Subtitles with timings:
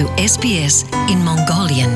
[0.00, 1.92] to SBS in Mongolian.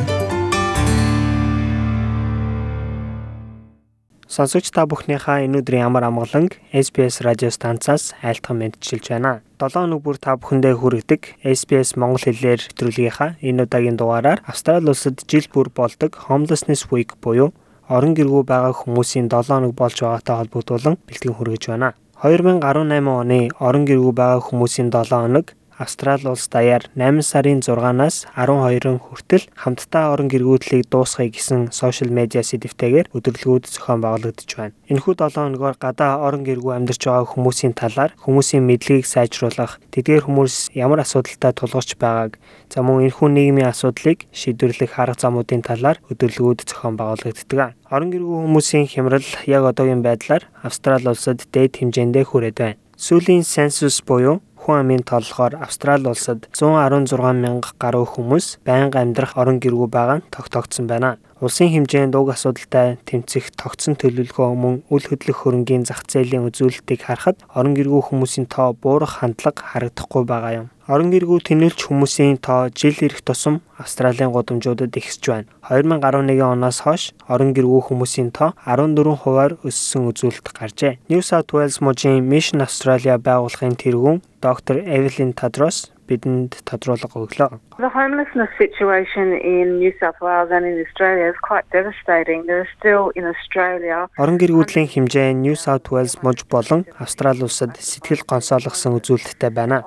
[4.29, 9.41] Сонсогч та бүхнийхээ энэ өдрийн ямар амгаланг SBS радио станцаас айлтган мэдчилж байна.
[9.57, 15.25] 7 өнөг бүр та бүхэндээ хүргэдэг SBS Монгол хэлээр нэвтрүүлгийнхаа энэ удаагийн дугаараар Австрали улсад
[15.25, 17.57] жил бүр болдог Homelessness Week буюу
[17.89, 21.97] орон гэргүй байгаа хүмүүсийн 7 өнөг болж байгаатай холбогдуулан бэлтгэн хүргэж байна.
[22.21, 22.61] 2018
[23.09, 29.45] оны орон гэргүй байгаа хүмүүсийн 7 өнөг Австрали улс даяар 8 сарын 6-наас 12 хүртэл
[29.59, 34.77] хамтдаа орон гэргүүдлийг дуусгая гэсэн сошиал медиа сэдвтэйгээр өдөрлгүүд зохион байгуулагдаж байна.
[34.87, 40.79] Энэхүү 7 өнөгөөр гадаа орон гэргүй амьдарч байгаа хүмүүсийн талаар хүмүүсийн мэдлэгийг сайжруулах, тэдгээр хүмүүс
[40.79, 42.39] ямар асуудалтай тулгарч байгааг,
[42.71, 47.75] за мөн энэхүү нийгмийн асуудлыг шийдвэрлэх арга замуудын талаар өдөрлгүүд зохион байгуулагддаг.
[47.91, 52.79] Орон гэргүй хүмүүсийн хямрал яг одоогийн байдлаар Австрали улсад дээд хэмжээндээ хүрээд байна.
[52.95, 59.61] Сүүлийн сенсус буюу хүн амын толгоор Австрали улсад 116 мянга гаруй хүмүүс байнга амьдрах орон
[59.61, 61.21] гэргүй байгаа нь тогтоогдсон байна.
[61.43, 67.43] Улсын хэмжээнд уг асуудалтай тэмцэх тогтсон төлөвлөгөө мөн үл хөдлөх хөрөнгийн зах зээлийн үзүүлэлтийг харахад
[67.51, 70.69] орон гэргүй хүмүүсийн тоо буурах хандлага харагдахгүй байгаа юм.
[70.87, 75.51] Орон гэргүй тэнэлж хүмүүсийн тоо жил ирэх тусам Австралийн гудамжуудад ихсэж байна.
[75.67, 81.01] 2011 оноос хойш орон гэргүй хүмүүсийн тоо 14 хувиар өссөн үзүүлэлт гаржээ.
[81.09, 87.59] New South Wales мужийн Mission Australia байгууллагын тэргүүн доктор Evelyn Tadros бидэнд тодруулга өглөө.
[87.81, 92.47] The homelessness situation in New South Wales and in Australia is quite devastating.
[92.47, 97.77] There are still in Australia Орон гэргүүдлийн хэмжээ New South Wales мужи болон Австрали улсад
[97.81, 99.83] сэтгэл гонсоологсон үзүүлэлттэй байна.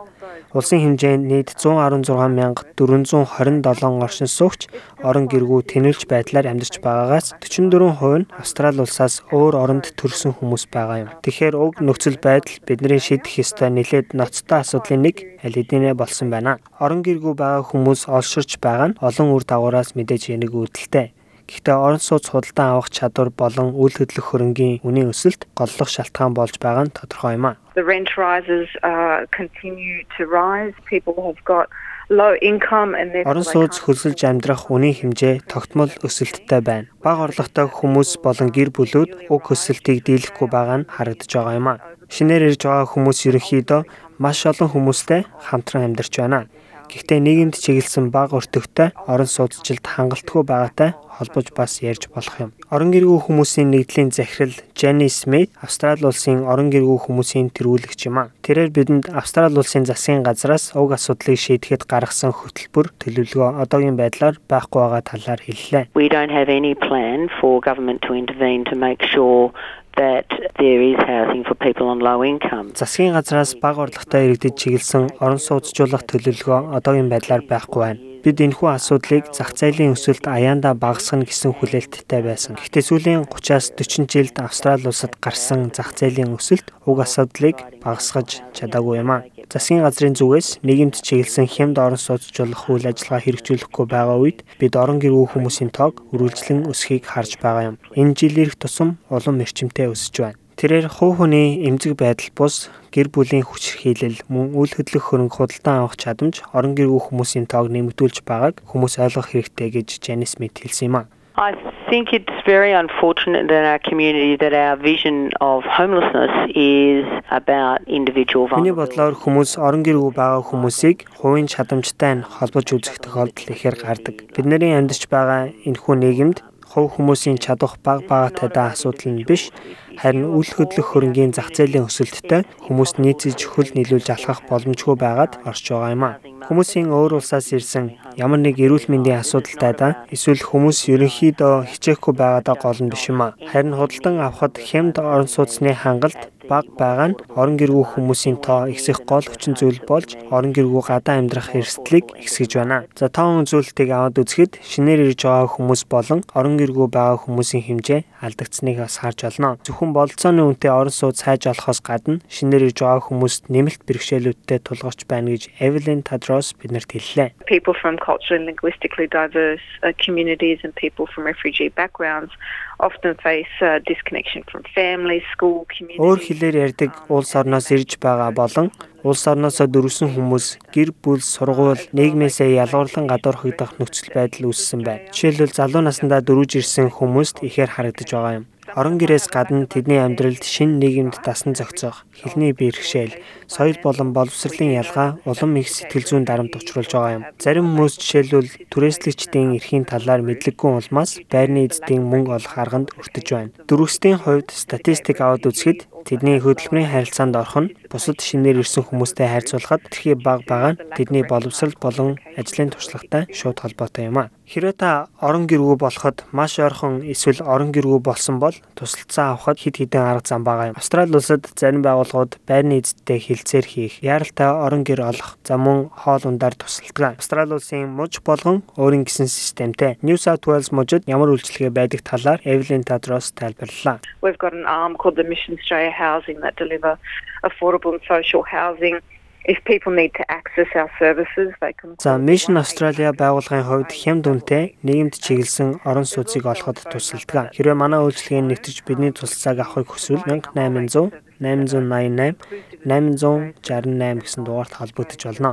[0.54, 4.62] Улсын хэмжээнд нийт 116,427 оршин суугч
[5.04, 10.98] орон гэргүй тэнэлж байдлаар амьдарч байгаагаас 44% нь Австрали улсаас өөр оронд төрсэн хүмүүс байгаа
[11.04, 11.10] юм.
[11.24, 16.60] Тэгэхээр уг нөхцөл байдал бидний шийдэх ёстой нэлээд ноцтой асуудлын нэг аль хэдийнэ болсон байна.
[16.80, 21.17] Орон гэргүй байгаа хүмүүс олширч байгаа нь олон үр дагавараас мэдээж энийг үүдэлтэй.
[21.48, 26.60] Гэхдээ орон сууц худалдан авах чадвар болон үйл хөдлөх хөрөнгийн үнийн өсөлт голлох шалтгаан болж
[26.60, 27.58] байгаа нь тодорхой юм а.
[27.80, 30.76] The rent rises uh, continue to rise.
[30.92, 31.72] People have got
[32.10, 36.88] Орон сууц хөлсөлж амьдрах үнийн хэмжээ тогтмол өсөлттэй байна.
[37.04, 41.84] Бага орлоготой хүмүүс болон гэр бүлүүд уг өсөлтийг дийлэхгүй байгаа нь харагдаж байгаа юм а.
[42.08, 43.82] Шинээр ирж байгаа хүмүүс ерөнхийдөө
[44.24, 46.48] маш олон хүмүүстэй хамтран амьдарч байна.
[46.88, 52.52] Гэхдээ нийгэмд чиглэсэн бага өртөгтэй орон сууцчлалд хангалтгүй байгаатай холбож бас ярьж болох юм.
[52.70, 58.30] Орон гэргүй хүмүүсийн нэгдлийн захирал Jenny Smith Австрали улсын орон гэргүй хүмүүсийн тэргүүлэгч юм а.
[58.46, 64.80] Тэрээр бидэнд Австрали улсын засгийн газраас уг асуудлыг шийдэхэд гаргасан хөтөлбөр төлөвлөгөө одоогийн байдлаар байхгүй
[64.80, 65.90] байгаа талаар хэллээ.
[65.98, 69.52] We don't have any plan for government to intervene to make sure
[69.98, 72.72] that there is housing for people on low income.
[72.74, 78.07] Засгийн газраас бага орлоготой иргэдэд чиглэсэн орон сууцжуулах төлөвлөгөө одоогийн байдлаар байхгүй байна.
[78.24, 82.58] Бид энэхүү асуудлыг зах зээлийн өсөлт аяанда багасгах гэсэн хүлээлттэй байсан.
[82.58, 89.00] Гэхдээ сүүлийн 30-аас 40 жилд Австрали улсад гарсан зах зээлийн өсөлт уг асуудлыг багасгаж чадаагүй
[89.04, 89.26] юм а.
[89.48, 95.00] Засгийн газрын зүгээс нийгэмд чиглэсэн хямд орон сууцжуулах үйл ажиллагаа хэрэгжүүлэхгүй байгаа үед бид орон
[95.00, 97.80] гэргүй хүмүүсийн тоог үргэлжлэн өсөхийг харж байгаа юм.
[97.96, 100.40] Энэ жил ирэх тусам улам эрчимтэй өсөж байна.
[100.58, 106.02] Тэрээр хувь хүний эмзэг байдал бус гэр бүлийн хүчирхийлэл мөн үйл хөдлөх хөрөнгө худалдан авах
[106.02, 110.98] чадамж орон гэргүй хүмүүсийн тоог нэмэгдүүлж байгааг хүмүүс ойлгох хэрэгтэй гэж Жанис Смит хэлсэн юм
[110.98, 111.06] а.
[111.38, 111.54] I
[111.94, 118.50] think it's very unfortunate in our community that our vision of homelessness is about individual
[118.50, 118.66] violence.
[118.66, 124.26] Миний бодлоор хүмүүс орон гэргүй байгаа хүмүүсийг хувийн чадамжтай нь холбож үзэх тохиолдол ихээр гардаг.
[124.34, 126.42] Бидний амьдарч байгаа энэхүү нийгэмд
[126.78, 129.50] хувь хүмүүсийн чадах баг багатай да асуудал нь биш
[129.98, 135.66] харин үл хөдлөх хөрөнгийн зах зээлийн өсөлттэй хүмүүс нийцэж хөл нийлүүлж алхах боломжгүй байгаад орж
[135.74, 136.22] байгаа юм а.
[136.46, 142.56] Хүмүүсийн өөр улсаас ирсэн ямар нэг эрүүл мэндийн асуудалтай да эсвэл хүмүүс ерөнхийдөө хичээхгүй байгаадаа
[142.62, 143.34] гол нь биш юм а.
[143.50, 149.04] Харин худалдан авахд хямд орон сууцны хангалт бага байгаа нь орон гэргүй хүмүүсийн тоо ихсэх
[149.04, 152.88] гол хүчин зүйл болж орон гэргүй гадаа амьдрах эрсдлийг ихсгэж байна.
[152.96, 158.02] За тоон үзүүлэлтийг аваад үзэхэд шинээр ирж байгаа хүмүүс болон орон гэргүй байгаа хүмүүсийн хэмжээ
[158.24, 159.60] алдагдсныг бас харж олно.
[159.68, 165.04] Зөвхөн бололцооны үнэтэй орон сууц хайж олохоос гадна шинээр ирж байгаа хүмүүст нэмэлт бэрхшээлүүдтэй тулгарч
[165.12, 167.36] байна гэж Evelyn Tadros биднэрт хэллээ.
[167.44, 172.32] People from culturally and linguistically diverse uh, communities and people from refugee backgrounds
[172.80, 175.98] often face uh, disconnection from family, school, community.
[176.38, 178.70] Хэлээр ярьдаг улс орноос ирж байгаа болон
[179.02, 185.10] улс орноосоо дөрвсөн хүмүүс гэр бүл, сургууль, нийгмээсээ ялгуурлан гадуурхагдах нөхцөл байдал үүссэн байна.
[185.10, 188.46] Жишээлбэл залуу насндаа дөрвж ирсэн хүмүүст ихээр харагдаж байгаа юм.
[188.76, 193.16] Орон гэрээс гадна тэдний амьдралд шин нийгэмд дасан зохицох, хэлний бэрхшээл,
[193.48, 197.24] соёл болон боловсролын ялгаа улам их сэтгэл зүйн дарамт учруулж байгаа юм.
[197.40, 203.56] Зарим хүмүүс жишээлбэл түрээслэгчдийн эрхийн талаар мэдлэггүй улмаас байрны эзэдийн мөнгө олох арганд өртөж байна.
[203.72, 209.92] Дөрвөстийн хувьд статистик аваад үзэхэд тэдний хөдөлмөрийн харилцаанд орох нь бусад шинээр ирсэн хүмүүстэй харьцуулахад
[209.92, 214.32] тэрхий бага байгаа нь тэдний боловсрол болон ажлын туршлагатай шууд холбоотой юм а.
[214.48, 219.76] Хэрвээ та орон гэргүй болоход маш ойрхон эсвэл орон гэргүй болсон бол тусалцаа авахд хэд
[219.84, 220.80] хэдэн арга зам байгаа юм.
[220.80, 226.24] Австрали улсад зарим байгууллагууд байрны эзэдтэй хилцээр хийх, яаралтай орон гэр олох, за мөн хоол
[226.32, 227.20] ундаар тусалдаг.
[227.20, 230.00] Австрали улсын муж болгон өөрийн гэсэн системтэй.
[230.00, 234.00] New South Wales мужид ямар үйлчилгээ байдаг талаар Evelyn Tadros тайлбарллаа.
[234.24, 236.96] We've got an arm called the Mission Australia Housing that deliver
[237.44, 239.04] affordable and social housing
[239.48, 244.28] if people need to access our services they can За Mission Australia байгууллагын хувьд хямд
[244.32, 247.56] үнэтэй нийгэмд чиглэсэн орон сууцыг олоход тусалдаг.
[247.56, 252.36] Хэрвээ манай үйлчилгээнд нэвтэрч бидний тусалцааг авахыг хүсвэл 1800 888
[252.84, 255.52] 868 гэсэн дугаард холбогдож болно.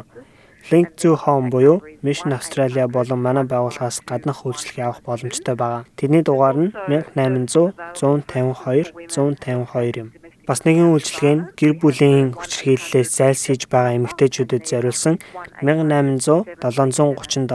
[0.71, 5.85] Link to Home буюу Mission Australia болон манай байгууллагаас гаднах үйлчилгээ авах боломжтой байгаа.
[5.99, 10.09] Тэдний дугаар нь 1800 152 152 юм.
[10.45, 15.17] Бас нэгэн үйлчилгээ нь гэр бүлийн хүчирхийллээс зайлсхийж байгаа эмэгтэйчүүдэд зориулсан
[15.65, 17.49] 1800 737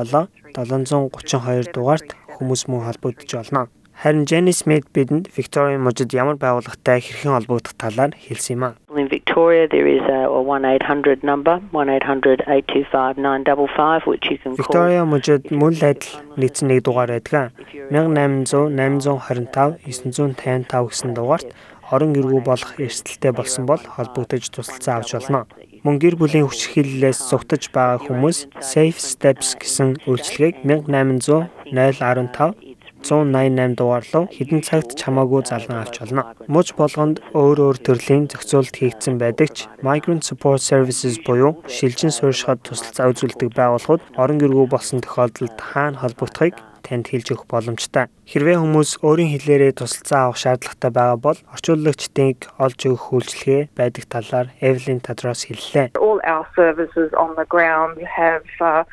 [0.58, 3.70] 732 дугаарт хүмүүс мөн холбогдож болно.
[4.00, 8.74] Харин Jenny Smith бидэнд Victoria мужид ямар байгууллагатай хэрхэн холбогдох талаар хэлсэн юм а.
[8.96, 14.64] In Victoria, there is a 1-800 number, 1-800-825-955, which you can call.
[14.64, 17.52] Victoria мужид мөн л адил нийцэн нэг дугаар байдаг.
[17.92, 21.52] 1800 825 955 гэсэн дугаарт
[21.94, 25.48] орон гэргүй болох эрсдэлтэй болсон бол холбогдож тусалцаа авч болно.
[25.84, 32.70] Мөн гэр бүлийн хүчирхийллээс зугтаж байгаа хүмүүс Safe Steps гэсэн үйлчилгээг 1800 015
[33.00, 36.36] 188 дугаар руу хэдэн цагт чамаагүй залган авч болно.
[36.52, 42.60] Муж болгонд өөр өөр төрлийн зохицуулт хийгдсэн байдаг ч Migrant Support Services буюу шилжин суурьшихад
[42.68, 48.12] тусалцаа үзүүлдэг байгууллагууд орон гэргүй болсон тохиолдолд хаана холбогдохыг танд хэлж өгөх боломжтой.
[48.28, 54.48] Хэрвээ хүмүүс өөрийн хэлээрээ тусалцаа авах шаардлагатай байгаа бол орчуулагчдыг олж өгөх үйлчилгээ байдаг талаар
[54.60, 55.96] Evelyn Tadros хэллээ.
[56.20, 58.84] all our services on the ground have uh,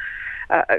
[0.51, 0.79] uh,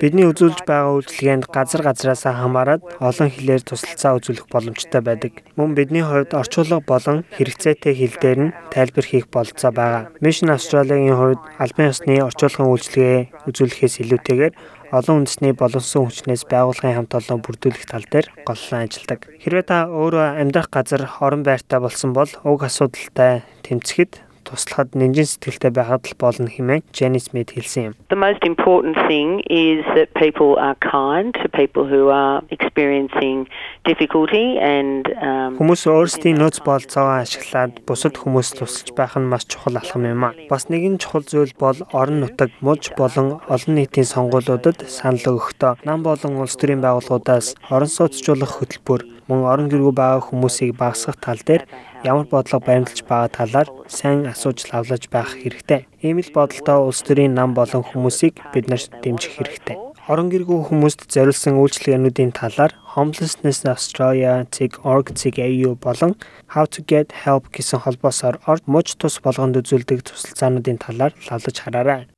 [0.00, 5.32] Бидний үзүүлж байгаа үйлчилгээнд газар газраасаа хамаарат олон хэлээр тусалцаа үзүүлэх боломжтой байдаг.
[5.60, 10.08] Мөн бидний хувьд орчуулга болон хэрэгцээтэй хэл дээр нь тайлбар хийх бололцоо байгаа.
[10.24, 13.18] Mission Australia-гийн хувьд албан ёсны орчуулгын үйлчилгээ
[13.48, 14.54] үзүүлэхээс илүүтэйгээр
[14.90, 19.30] олон үндэсний болонсон хүчнээс байгууллагын хамт олон бүрдүүлэх тал дээр голлон ажилладаг.
[19.38, 25.72] Хэрвээ та өөрөө амьдрах газар орон байртай болсон бол уг асуудалтай тэмцэхэд туслахад нэмжин сэтгэлтэй
[25.74, 27.94] байхад л болно хэмээн Jenny Smith хэлсэн юм.
[28.08, 33.46] The most important thing is that people are kind to people who are experiencing
[33.84, 39.76] difficulty and um, Хүмүүс өөрсдийн нөөц болцоогоо ашиглаад бусад хүмүүст тусалж байх нь маш чухал
[39.80, 40.34] алхам юм а.
[40.48, 46.02] Бас нэгэн чухал зүйл бол орон нутаг, муж болон олон нийтийн сонгуулиудад санал өгөхдөө нам
[46.02, 51.62] болон улс төрийн байгууллагуудаас орон сууцжуулах хөтөлбөр мөн орон гэргүй байгаа хүмүүсийг багасгах тал дээр
[52.04, 55.86] ямар бодлого баримталж байгаа талаар сайн асууж лавлаж байх хэрэгтэй.
[56.02, 59.76] Ийм л бодолтой улс төрийн нам болон хүмүүсийг бид нарт дэмжих хэрэгтэй.
[60.10, 66.16] Орон гэргүй хүмүүст зориулсан үйлчилгээнүүдийн талаар Homelessness Australia.org.au болон
[66.56, 72.10] How to Get Help гэсэн холбоосоор орж муж тус болгонд үзүүлдэг тусалцаануудын талаар лавлаж хараарай.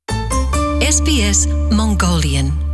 [0.81, 2.72] SBS Mongolian